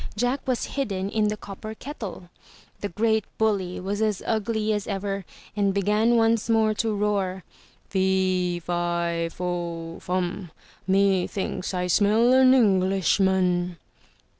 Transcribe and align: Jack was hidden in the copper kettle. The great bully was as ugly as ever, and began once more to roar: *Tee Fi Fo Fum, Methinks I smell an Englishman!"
Jack 0.15 0.47
was 0.47 0.65
hidden 0.65 1.11
in 1.11 1.27
the 1.27 1.37
copper 1.37 1.75
kettle. 1.75 2.31
The 2.79 2.89
great 2.89 3.23
bully 3.37 3.79
was 3.79 4.01
as 4.01 4.23
ugly 4.25 4.73
as 4.73 4.87
ever, 4.87 5.25
and 5.55 5.75
began 5.75 6.15
once 6.15 6.49
more 6.49 6.73
to 6.73 6.95
roar: 6.95 7.43
*Tee 7.91 8.59
Fi 8.65 9.29
Fo 9.31 9.99
Fum, 9.99 10.49
Methinks 10.87 11.75
I 11.75 11.85
smell 11.85 12.33
an 12.33 12.55
Englishman!" 12.55 13.77